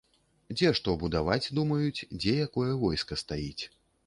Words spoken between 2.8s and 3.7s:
войска стаіць.